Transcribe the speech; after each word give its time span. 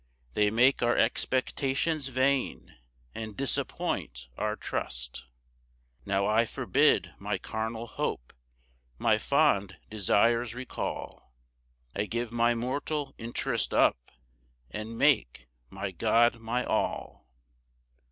They 0.33 0.49
make 0.49 0.81
our 0.81 0.97
expectations 0.97 2.07
vain, 2.07 2.75
And 3.13 3.37
disappoint 3.37 4.29
our 4.35 4.55
trust. 4.55 5.17
6 5.17 5.27
Now 6.07 6.25
I 6.25 6.43
forbid 6.47 7.13
my 7.19 7.37
carnal 7.37 7.85
hope, 7.85 8.33
My 8.97 9.19
fond 9.19 9.77
desires 9.91 10.55
recall; 10.55 11.35
I 11.93 12.07
give 12.07 12.31
my 12.31 12.55
mortal 12.55 13.13
interest 13.19 13.75
up, 13.75 14.09
And 14.71 14.97
make 14.97 15.45
my 15.69 15.91
God 15.91 16.37
my 16.39 16.65
all. 16.65 17.27